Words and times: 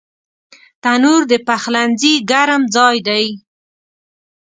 تنور 0.83 1.21
د 1.31 1.33
پخلنځي 1.47 2.13
ګرم 2.29 2.61
ځای 2.75 2.97
دی 3.07 3.25